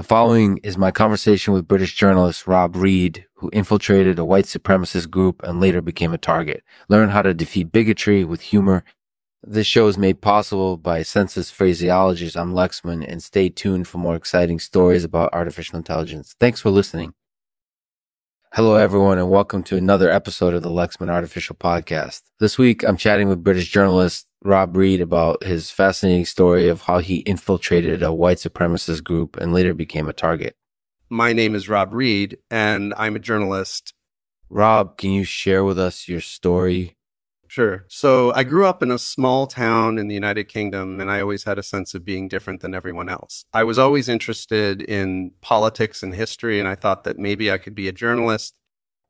[0.00, 5.10] The following is my conversation with British journalist Rob Reid, who infiltrated a white supremacist
[5.10, 6.64] group and later became a target.
[6.88, 8.82] Learn how to defeat bigotry with humor.
[9.42, 12.34] This show is made possible by Census Phraseologies.
[12.34, 16.34] I'm Lexman, and stay tuned for more exciting stories about artificial intelligence.
[16.40, 17.12] Thanks for listening.
[18.54, 22.22] Hello, everyone, and welcome to another episode of the Lexman Artificial Podcast.
[22.38, 26.98] This week, I'm chatting with British journalist Rob Reid about his fascinating story of how
[26.98, 30.56] he infiltrated a white supremacist group and later became a target.
[31.10, 33.92] My name is Rob Reid, and I'm a journalist.
[34.48, 36.96] Rob, can you share with us your story?
[37.48, 37.84] Sure.
[37.88, 41.44] So I grew up in a small town in the United Kingdom, and I always
[41.44, 43.44] had a sense of being different than everyone else.
[43.52, 47.74] I was always interested in politics and history, and I thought that maybe I could
[47.74, 48.54] be a journalist.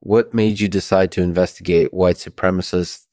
[0.01, 3.07] What made you decide to investigate white supremacists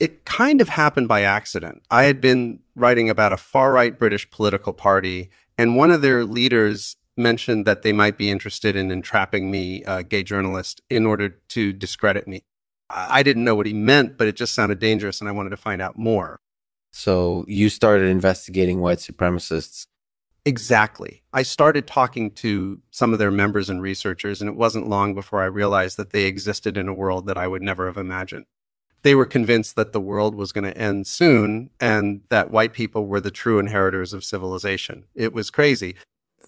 [0.00, 1.82] it kind of happened by accident.
[1.90, 6.24] I had been writing about a far right British political party, and one of their
[6.24, 11.28] leaders mentioned that they might be interested in entrapping me, a gay journalist, in order
[11.28, 12.42] to discredit me.
[12.90, 15.56] I didn't know what he meant, but it just sounded dangerous, and I wanted to
[15.56, 16.40] find out more.
[16.92, 19.86] So you started investigating white supremacists.
[20.44, 21.22] Exactly.
[21.32, 25.40] I started talking to some of their members and researchers, and it wasn't long before
[25.42, 28.44] I realized that they existed in a world that I would never have imagined
[29.04, 33.06] they were convinced that the world was going to end soon and that white people
[33.06, 35.04] were the true inheritors of civilization.
[35.14, 35.94] It was crazy.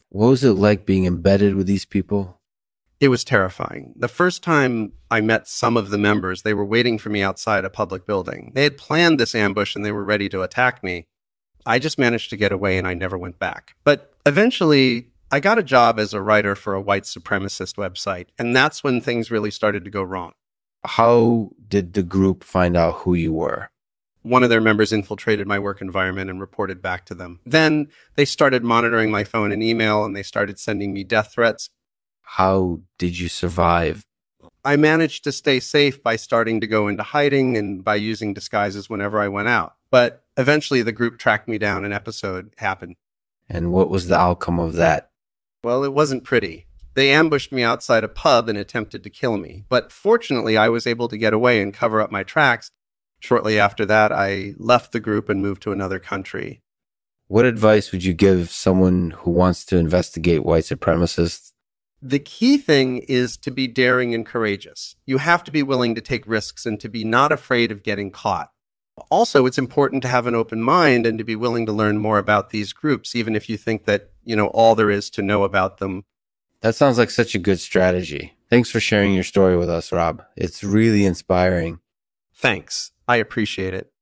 [0.09, 2.41] What was it like being embedded with these people?
[2.99, 3.93] It was terrifying.
[3.95, 7.67] The first time I met some of the members, they were waiting for me outside
[7.67, 8.53] a public building.
[8.55, 11.05] They had planned this ambush and they were ready to attack me.
[11.67, 13.77] I just managed to get away and I never went back.
[13.85, 18.57] But eventually, I got a job as a writer for a white supremacist website, and
[18.57, 20.33] that's when things really started to go wrong
[20.87, 23.71] how did the group find out who you were?
[24.23, 27.41] One of their members infiltrated my work environment and reported back to them.
[27.47, 31.71] Then they started monitoring my phone and email and they started sending me death threats.
[32.23, 34.05] How did you survive?
[34.65, 38.91] I managed to stay safe by starting to go into hiding and by using disguises
[38.91, 39.77] whenever I went out.
[39.93, 41.85] But eventually the group tracked me down.
[41.85, 42.97] An episode happened.
[43.49, 45.11] And what was the outcome of that?
[45.63, 46.66] Well, it wasn't pretty.
[46.97, 49.65] They ambushed me outside a pub and attempted to kill me.
[49.69, 52.71] But fortunately, I was able to get away and cover up my tracks.
[53.21, 56.63] Shortly after that, I left the group and moved to another country.
[57.29, 61.53] What advice would you give someone who wants to investigate white supremacists?
[62.01, 64.97] The key thing is to be daring and courageous.
[65.05, 68.11] You have to be willing to take risks and to be not afraid of getting
[68.11, 68.53] caught.
[69.11, 72.17] Also, it's important to have an open mind and to be willing to learn more
[72.17, 75.43] about these groups, even if you think that, you know, all there is to know
[75.43, 76.05] about them
[76.67, 78.37] that sounds like such a good strategy.
[78.51, 80.25] Thanks for sharing your story with us, Rob.
[80.35, 81.79] It's really inspiring.
[82.35, 82.91] Thanks.
[83.07, 83.93] I appreciate it.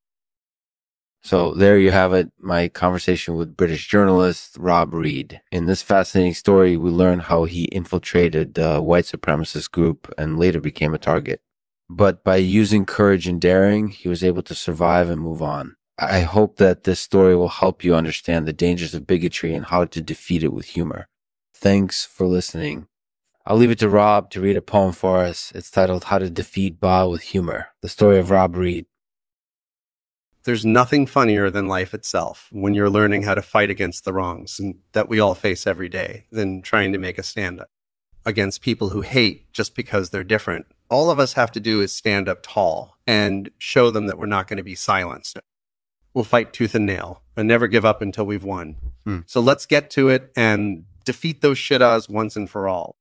[1.21, 5.41] So there you have it, my conversation with British journalist Rob Reid.
[5.51, 10.59] In this fascinating story, we learn how he infiltrated the white supremacist group and later
[10.59, 11.41] became a target.
[11.87, 15.75] But by using courage and daring, he was able to survive and move on.
[15.99, 19.85] I hope that this story will help you understand the dangers of bigotry and how
[19.85, 21.07] to defeat it with humor.
[21.57, 22.87] Thanks for listening.
[23.45, 25.53] I'll leave it to Rob to read a poem for us.
[25.55, 28.87] It's titled How to Defeat Ba with Humor, the story of Rob Reid.
[30.43, 34.59] There's nothing funnier than life itself when you're learning how to fight against the wrongs
[34.91, 37.69] that we all face every day than trying to make a stand up
[38.25, 40.65] against people who hate just because they're different.
[40.89, 44.25] All of us have to do is stand up tall and show them that we're
[44.25, 45.39] not going to be silenced.
[46.13, 48.75] We'll fight tooth and nail and never give up until we've won.
[49.05, 49.19] Hmm.
[49.25, 52.97] So let's get to it and defeat those shittas once and for all.